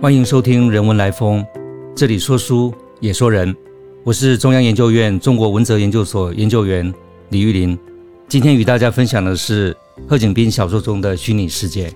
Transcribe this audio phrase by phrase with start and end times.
[0.00, 1.44] 欢迎收听《人文来风》，
[1.94, 3.54] 这里说书也说人。
[4.02, 6.90] 我是中央研究院中国文哲研究所研究员
[7.28, 7.78] 李玉林。
[8.26, 9.76] 今天与大家分享的是
[10.08, 11.92] 贺景斌小说中的虚拟世界。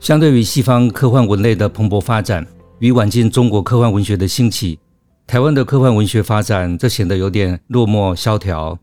[0.00, 2.46] 相对于西方科幻文类的蓬勃发展
[2.78, 4.78] 与晚近中国科幻文学的兴起，
[5.26, 8.78] 台湾的科幻文学发展则显得有点落寞萧条。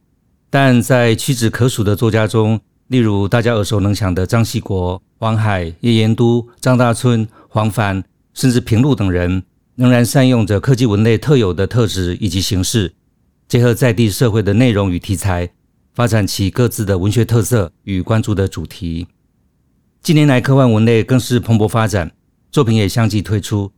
[0.49, 8.03] 但在屈指可数的作家中，例如大家耳熟能详的张西国、黄海、叶延都、张大春、黄凡。
[8.33, 9.43] 甚至平路等人
[9.75, 12.93] 仍然善用着科技文类特有的特质以及形式，
[13.47, 15.51] 结合在地社会的内容与题材，
[15.93, 19.07] 发展其各自的文学特色与关注的主题。
[20.01, 22.11] 近年来，科幻文类更是蓬勃发展，
[22.51, 23.71] 作品也相继推出，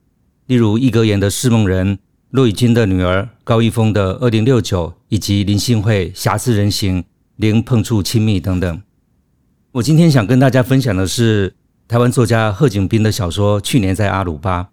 [0.47, 1.97] 例如易格言的《释梦人》，
[2.31, 6.97] 骆以军的女儿高一峰的《二零六九》，以及林信惠《瑕疵人形》
[7.37, 8.81] 《零碰触亲密》等等。
[9.73, 11.55] 我今天想跟大家分享的是。
[11.85, 14.63] 台湾作家贺景斌的小说《去年在阿鲁巴》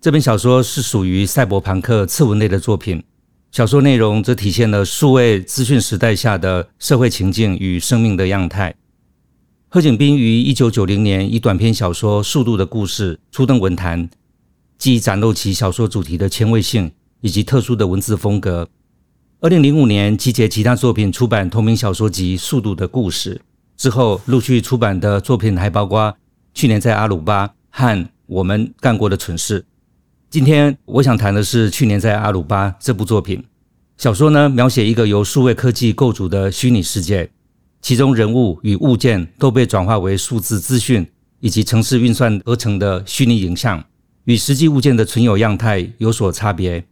[0.00, 3.04] 这本小说是属于赛博朋克次文类的作品。
[3.52, 8.74] 小说内容则体现了数位资讯时代下的社会情境与生命的样态。
[9.68, 14.08] 贺景斌于一九九零年以短篇小说《速度的故事》初登文坛，
[14.78, 16.90] 既展露其小说主题的前卫性
[17.20, 18.66] 以及特殊的文字风格。
[19.40, 23.34] 二零零五年集结其他作品出版同名小说集《速度的故事》
[23.76, 26.16] 之后，陆续出版的作品还包括。
[26.56, 29.62] 去年在阿鲁巴和我们干过的蠢事。
[30.30, 33.44] 今天我想谈的是去年在阿鲁巴这部作品。
[33.98, 37.28] 小说呢，描写一个由数位科技构筑的虚拟世界，
[37.82, 41.06] 其中人物与物件都被转化为数字资讯
[41.40, 43.84] 以及城市运算而成的虚拟影像，
[44.24, 46.86] 与实际物件的存有样态有所差别。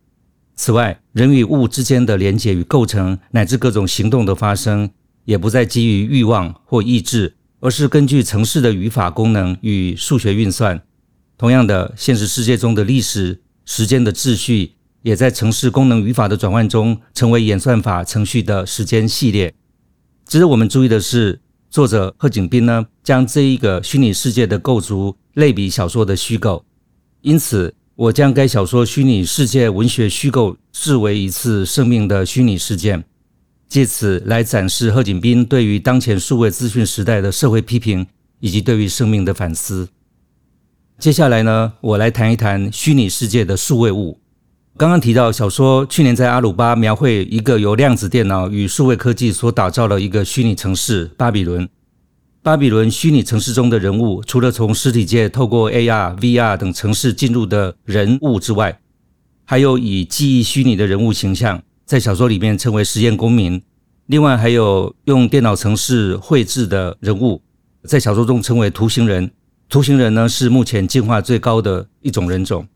[0.55, 4.91] 此外，人与物之间的连结与构成，乃至各种行动的发生，
[5.25, 7.37] 也不再基于欲望或意志。
[7.65, 10.83] 而是根据城市的语法功能与数学运算。
[11.39, 19.55] 同样的，现实世界中的历史时间的秩序，也在城市功能语法的转换中，成为演算法程序的时间系列。
[20.27, 26.67] 值得我们注意的是，作者贺景斌呢，将这一个虚拟世界的构筑类比小说的虚构。
[27.23, 33.03] 因此，我将该小说虚拟世界文学虚构视为一次生命的虚拟事件。
[33.69, 38.07] 借此来展示贺锦斌对于当前数位资讯时代的社会批评，
[38.41, 39.89] 以及对于生命的反思。
[40.99, 44.21] 接下来呢，我来谈一谈虚拟世界的数位物。
[44.77, 51.69] 刚刚提到小说去年在阿鲁巴描绘一个由量子电脑与数位科技所打造的一个虚拟城市巴比伦。
[52.43, 58.79] 巴比伦虚拟城市中的人物，除了从实体界透过 AR、VR 等城市进入的人物之外，
[59.45, 61.63] 还有以记忆虚拟的人物形象。
[61.85, 63.63] 在小说里面称为实验公民，
[64.07, 67.43] 另外还有用电脑程式绘制的人物，
[67.85, 69.31] 在小说中称为图形人。
[69.69, 72.67] 图形人呢是目前进化最高的一种人种。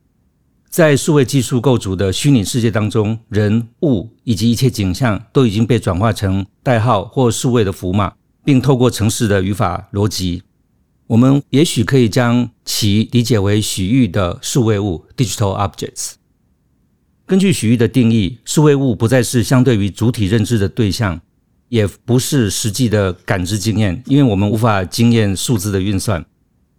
[0.68, 8.12] 在数位技术构筑的虚拟世界当中，人物以及一切景象都已经被转化成代号或数位的符码，
[8.44, 10.42] 并透过城市的语法逻辑，
[11.06, 16.17] 我们也许可以将其理解为许域的数位物 （digital objects）。
[17.28, 21.20] 根据许玉的定义，数位物不再是相对于主体认知的对象，
[21.68, 26.24] 也不是实际的感知经验，因为我们无法经验数字的运算，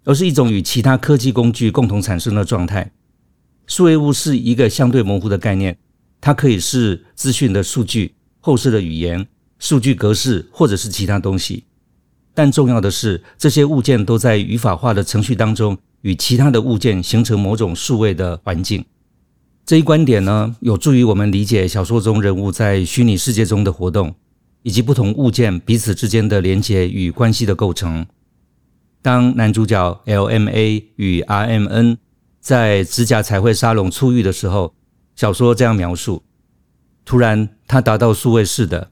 [0.05, 2.91] 而是一种与其他科技工具共同产生的状态。
[3.67, 5.77] 数位物是一个相对模糊的概念，
[6.19, 9.27] 它可以是资讯的数据、后设的语言、
[9.59, 11.65] 数据格式，或者是其他东西。
[12.33, 18.83] 但重要的是，这些物件都在语法化的程序当中，与其他的物件形成某种数位的环境。
[19.69, 24.15] 这一观点呢，有助于我们理解小说中人物在虚拟世界中的活动，
[24.63, 28.03] 以及不同物件彼此之间的连结与关系的构成。
[29.03, 31.99] 当男主角 L M A 与 R M N
[32.39, 34.73] 在指甲彩绘沙龙初遇的时候，
[35.15, 36.23] 小说这样描述：
[37.05, 38.89] 突然，他达到数位式的、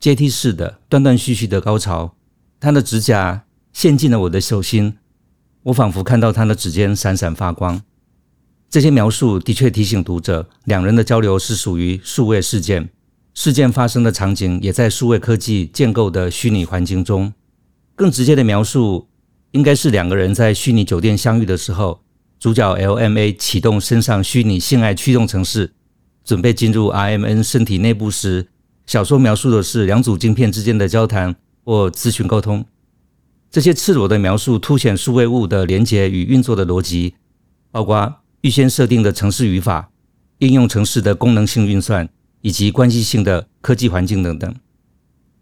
[0.00, 2.16] 阶梯式的、断断续续的高潮。
[2.58, 4.96] 他的指甲陷进了我的手心，
[5.64, 7.82] 我仿佛看到他的指尖闪闪发光。
[8.76, 12.90] 这些描述的确提醒读者，两人的交流是属于数位事件，
[13.32, 17.32] 事件发生的场景也在数位科技建构的虚拟环境中。
[17.94, 19.08] 更直接的描述，
[19.52, 22.02] 应该是两个人在虚拟酒店相遇的时候，
[22.38, 25.72] 主角 L M A 启动身上虚拟性爱驱动程式，
[26.22, 28.48] 准备进入 R M N 身体内部时，
[28.84, 31.34] 小说描述的是两组晶片之间的交谈
[31.64, 32.66] 或咨询沟通。
[33.50, 37.14] 这些赤裸的描述凸显数位物的连接与运作的逻辑，
[37.70, 38.16] 包括。
[38.42, 39.90] 预先设定的城市语法、
[40.38, 42.08] 应用城市的功能性运算
[42.40, 44.54] 以及关系性的科技环境等等。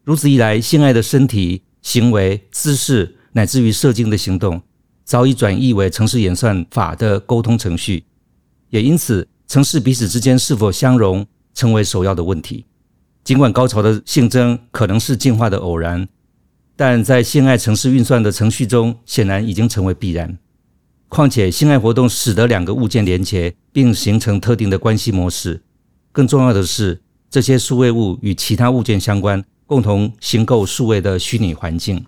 [0.04, 4.62] 如此一来，性爱的身体、行为、姿势，乃至于射精的行动，
[5.04, 8.04] 早已转译为城市演算法的沟通程序，
[8.70, 12.64] 也因此，城市彼此之间是否相容成为首要的问题。
[13.22, 16.06] 尽管高潮的性征可能是进化的偶然，
[16.76, 20.36] 但在性爱城市运算的程序中，显然已经成为必然。
[21.08, 25.62] 况且，性爱活动使得两个物件连结，并形成特定的关系模式。
[26.10, 32.04] 更重要的是，这些数位物与其他物件相关，共同形构数位的虚拟环境。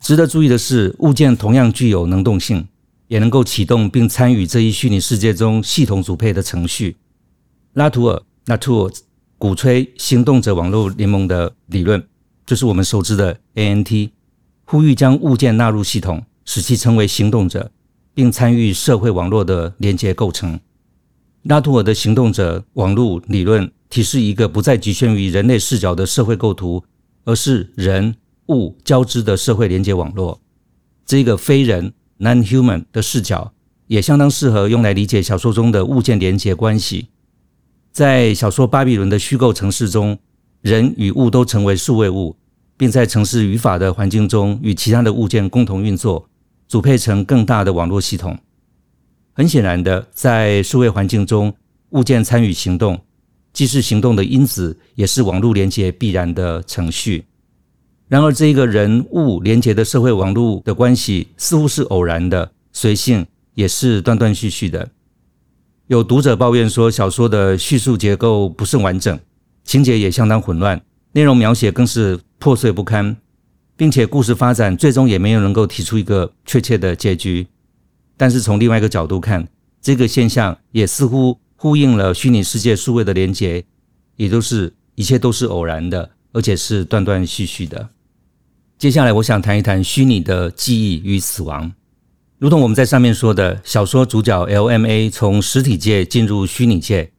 [0.00, 2.66] 值得注意的是，物件同样具有能动性，
[3.08, 6.96] 也能够启动并参与这一虚拟世界中系统组配的程序。
[7.74, 8.92] 拉图尔 （Latour）
[9.36, 12.04] 鼓吹行动者网络联盟的理论，
[12.46, 14.10] 就是我们熟知的 ANT，
[14.64, 17.70] 呼吁将物件纳入系统，使其成为行动者，
[18.18, 20.58] 并参与社会网络的连接构成。
[21.44, 26.82] 拉图尔的行动者网络理论提示一个不再局限于人类视角的社会构图，
[27.24, 28.16] 而是人。
[28.48, 30.40] 物交织的社会连接网络，
[31.04, 33.52] 这个非人 （non-human） 的视角
[33.86, 37.08] 也相当适合用来理解小说中的物件连接关系。
[37.92, 40.18] 在小说《巴比伦》的虚构城市中，
[40.62, 42.36] 人与物都成为数位物，
[42.78, 46.30] 并在城市语法的环境中与其他的物件共同运作，
[46.68, 48.38] 组配成更大的网络系统。
[49.32, 51.54] 很显然的，在数位环境中，
[51.90, 53.00] 物件参与行动，
[53.52, 57.24] 既是行动的因子，也是网络连接必然的程序。
[58.08, 64.88] 然而，这一个人物连接的社会网络的关系似乎是偶然的、随性，也是断断续续的。
[65.86, 69.18] 有读者抱怨说，小说的叙述结构不甚完整，
[69.64, 70.80] 情节也相当混乱，
[71.12, 73.16] 内容描写更是破碎不堪，
[73.78, 77.46] 并且故事发展最终也没有能够提出一个确切的结局。
[78.16, 79.46] 但是从另外一个角度看，
[79.80, 83.64] 这个现象也似乎呼应了虚拟世界数位的连结，
[84.16, 87.90] 也就是一切都是偶然的，而且是断断续续的。
[88.76, 91.72] 接下来，我想谈一谈虚拟的记忆与死亡。
[92.38, 97.12] 如同我们在上面说的，小说主角 LMA 从实体界进入虚拟界，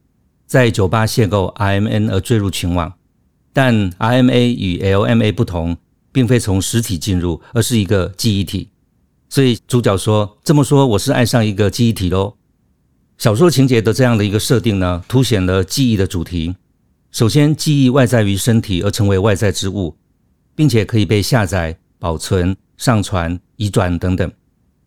[0.46, 2.92] 在酒吧邂逅 RMN 而坠入群网。
[3.52, 5.76] 但 RMA 与 LMA 不同，
[6.12, 8.70] 并非从实体进入，而是一个记忆体。
[9.28, 12.34] 所以主角说：“这么说，我是爱上一个记忆体喽。”
[13.18, 16.56] 小说情节的这样的一个设定呢，凸显了记忆的主题。
[17.10, 19.96] 首先，记忆外在于身体，而成为外在之物。
[20.60, 24.30] 并且可以被下载、保存、上传、移转等等。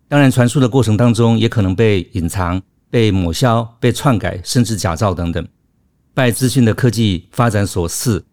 [0.07, 2.61] 当然，传输的过程当中也可能被隐藏、
[2.91, 5.47] 被抹消、被篡改，甚至假造等等。
[6.13, 8.23] 拜资讯的科技发展所赐，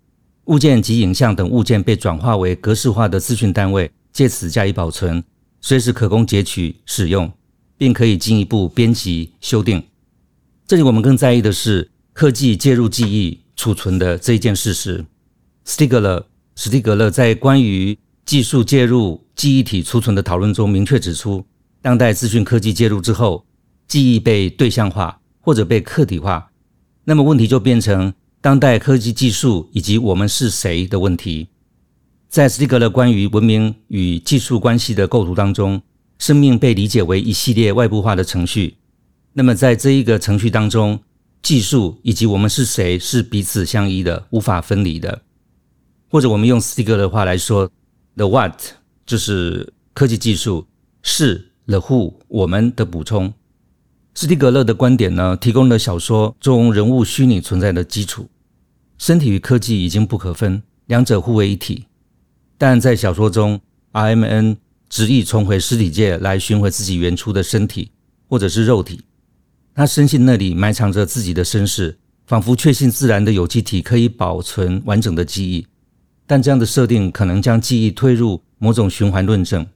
[0.51, 5.23] 物件及影像等物件被转化为格式化的资讯单位，借此加以保存，
[5.61, 7.33] 随时可供截取使用，
[7.79, 9.81] 并可以进一步编辑修订。
[10.67, 15.05] 这里我们更在意的是科技介入记忆储存的这一件事实。
[15.65, 16.25] Stigler。
[16.57, 17.97] 史蒂格勒在关于
[18.27, 21.43] 技术介入记忆体储存的讨论中明确指出，
[21.81, 23.47] 当代资讯科技介入之后，
[23.89, 26.51] 记忆被对象化或者被客体化，
[27.05, 31.49] 那么问题就变成当代科技技术以及我们是谁的问题。
[32.29, 35.83] 在斯蒂格勒关于文明与技术关系的构图当中，
[36.19, 38.77] 生命被理解为一系列外部化的程序。
[39.35, 40.99] 那么在这一个程序当中，
[41.43, 45.21] 技术以及我们是谁是彼此相依的，无法分离的。
[46.09, 47.71] 或者我们用斯蒂格的话来说
[48.17, 48.59] ，the what
[49.05, 50.67] 就是科技技术，
[51.03, 53.33] 是 the who 我们的补充。
[54.15, 58.29] 斯蒂格勒的观点呢，提供了小说中人物虚拟存在的基础。
[58.99, 61.87] 身体与科技已经不可分，两者互为一体。
[62.59, 63.59] 但在小说中
[63.93, 64.57] ，RMN
[64.91, 67.93] 执意重回实体界来寻回自己原初的身体
[68.29, 69.01] 或者是肉体。
[69.75, 75.67] 他深信那里埋藏着自己的身世，仿佛确信自然的有机体可以保存完整的记忆。
[76.27, 79.67] 但这样的设定可能将记忆推入某种循环论证。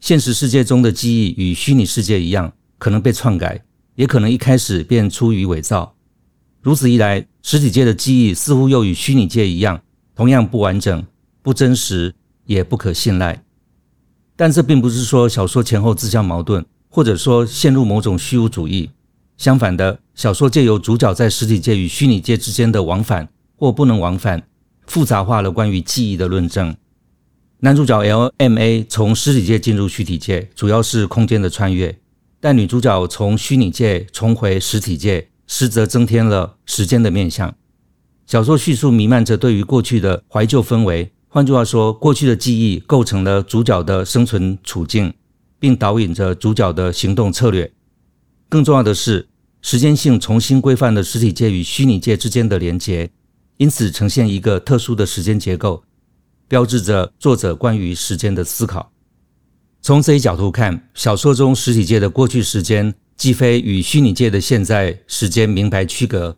[0.00, 3.64] 现实世界中的记忆与虚拟世界一样，可能被篡改，
[3.94, 5.94] 也可能一开始便出于伪造。
[6.62, 9.82] 如此一来，实体界的记忆似乎又与虚拟界一样，
[10.14, 11.06] 同样不完整、
[11.42, 12.14] 不真实，
[12.44, 13.42] 也不可信赖。
[14.34, 18.90] 但这并不是说小说前后自相矛盾，或者说陷入某种虚无主义。
[19.36, 24.42] 相反的，小说借由主角在实体界与虚拟界之间的往返或不能往返。
[24.86, 26.76] 复杂化了关于记忆的论证。
[27.58, 31.92] 男主角 LMA 从实体界进入虚体界，主要是空间的穿越；
[32.40, 37.54] 但女主角从虚拟界重回实体界，实则增添了时间的面向。
[38.26, 41.12] 小说叙述弥漫着对于过去的怀旧氛围。
[41.28, 45.12] 换句话说，过去的记忆构成了主角的生存处境，
[45.58, 47.72] 并导引着主角的行动策略。
[48.48, 49.28] 更重要的是，
[49.60, 53.10] 时间性重新规范了实体界与虚拟界之间的连结。
[53.58, 55.84] 因此，呈现一个特殊的时间结构，
[56.48, 58.92] 标志着作者关于时间的思考。
[59.86, 66.36] 从这一角度看，小说中实体界的过去时间既非与虚拟界的现在时间明白区隔，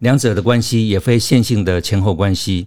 [0.00, 2.66] 两者的关系也非线性的前后关系。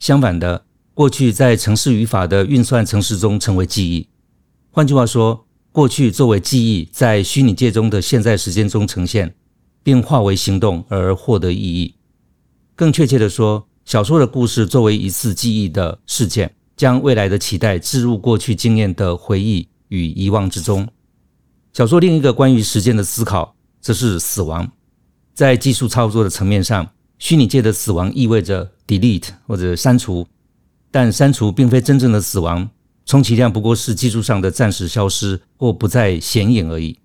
[0.00, 0.64] 相反的，
[0.94, 4.08] 过去在程式语法的运算程式中成为记忆。
[4.72, 9.32] 换句话说，过去作为记忆在虚拟界中的现在时间中呈现，
[9.84, 11.94] 并化为行动而获得意义。
[12.74, 16.52] 更确切地说，小说的故事作为一次记忆的事件。
[16.82, 20.88] 将未来的期待置入过去经验的回忆与遗忘之中。
[21.72, 24.68] 小说另一个关于时间的思考，则是死亡。
[25.32, 30.26] 在技术操作的层面上，虚拟界的死亡意味着 delete 或者删除，
[30.90, 32.68] 但删除并非真正的死亡，
[33.06, 36.98] 充其量不过是技术上的暂时消失或不再显影而已。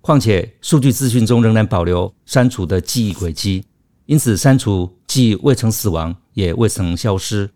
[0.00, 3.66] 况且，数据资讯中仍然保留删除的记忆轨迹，
[4.06, 7.48] 因此删除既未曾死亡，也未曾消失。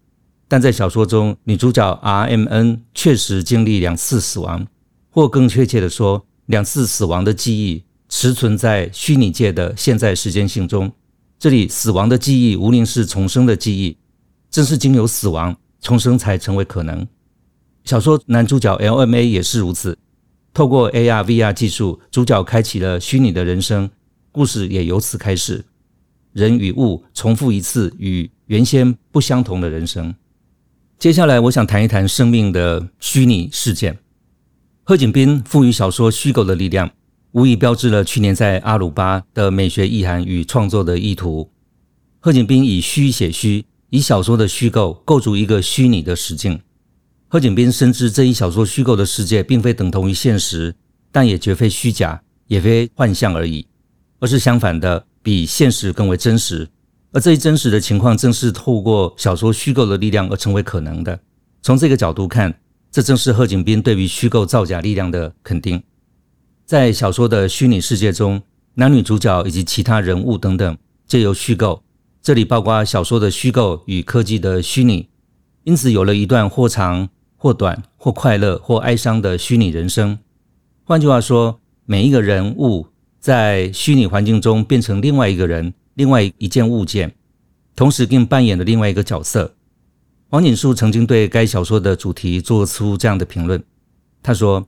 [0.51, 4.67] 但在小说中，女主角 R M N 确实经历两次死亡，
[5.09, 10.91] 或更确切的说，两次死亡的记忆持存在虚拟界的现在时间性中。
[11.39, 13.97] 这里死亡的记忆无宁是重生的记忆，
[14.51, 17.07] 正是经由死亡重生才成为可能。
[17.85, 19.97] 小说男主角 L M A 也是如此，
[20.53, 23.89] 透过 A R V R 技术，主角开启了虚拟的人生，
[24.33, 25.65] 故事也由此开始。
[26.33, 30.13] 人与物重复一次与原先不相同的人生。
[31.01, 33.99] 接下来，我想谈一谈生命的虚拟事件。
[34.85, 36.91] 贺锦斌赋予小说虚构的力量，
[37.33, 41.51] 无疑标志了去年在阿鲁巴的美学意涵与创作的意图。
[42.19, 46.61] 贺锦斌以虚写虚，以小说的虚构构筑一个虚拟的实境。
[47.29, 50.75] 贺锦斌深知这一小说虚构的世界并非等同于现实，
[51.11, 53.67] 但也绝非虚假，也非幻象而已，
[54.19, 56.69] 而是相反的，比现实更为真实。
[57.13, 61.19] 而这一真实的情况，正是透过小说虚构的力量而成为可能的。
[61.61, 62.61] 从这个角度看，
[62.93, 65.83] 这正是贺锦斌对于虚构造假力量的肯定。
[66.65, 68.41] 在小说的虚拟世界中，
[68.75, 71.83] 男女主角以及其他人物等等，借由虚构，
[72.23, 75.09] 这里包括小说的虚构与科技的虚拟，
[75.65, 80.17] 因此有了一段或长或短、或快乐或哀伤的虚拟人生。
[80.85, 82.87] 换句话说，每一个人物
[83.19, 85.75] 在虚拟环境中变成另外一个人。
[86.01, 87.15] 另外一件物件，
[87.77, 89.55] 同时并扮演了另外一个角色。
[90.31, 93.63] 黄锦树曾经对该小说的主题做出这样的评论：
[94.23, 94.67] 他说，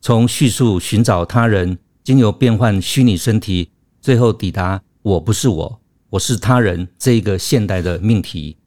[0.00, 3.70] 从叙述寻找他人，经由变换虚拟身体，
[4.00, 5.80] 最后抵达“我不是我，
[6.10, 8.58] 我是他人”这一个现代的命题。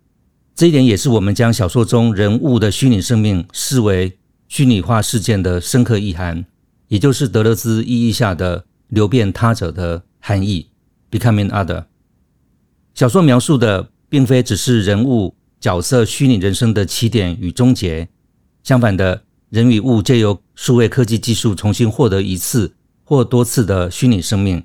[0.54, 6.44] 这一点也是我们将小说中人物的虚拟生命视为虚拟化事件的深刻意涵，
[6.90, 10.68] 也就是德勒兹意义下的流变他者的含义
[11.10, 11.86] （becoming other）。
[12.94, 18.10] 小说描述的并非只是人物角色虚拟人生的起点与终结，
[18.64, 24.64] 相反的，人与物借由数位科技技术重新获得一次或多次的虚拟生命，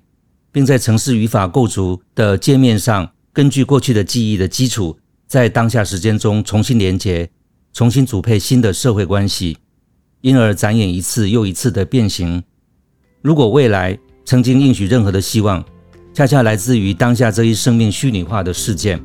[0.50, 7.30] 并在城市语法构筑的界面上，根据过去的记忆的基础，在当下时间中重新连接、
[7.72, 9.58] 重新组配新的社会关系，
[10.20, 12.42] 因而展演一次又一次的变形。
[13.22, 15.64] 如果未来曾经应许任何的希望，
[16.16, 18.98] 恰恰来自于当下这一生命虚拟化的事件，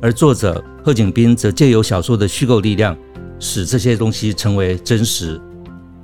[0.00, 2.96] 而作者贺景斌则借由小说的虚构力量，
[3.40, 5.40] 使这些东西成为真实。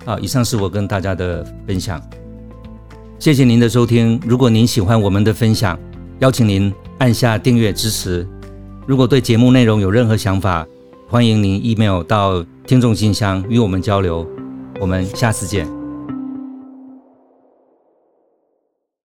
[0.05, 2.03] 好，以上是我跟大家的分享，
[3.21, 4.21] 谢谢您的收听。
[4.27, 5.79] 如果您喜欢我们的分享，
[6.19, 8.27] 邀请您按下订阅支持。
[8.89, 10.67] 如果对节目内容有任何想法，
[11.07, 14.27] 欢迎您 email 到听众信箱与我们交流。
[14.81, 15.80] 我们下次见。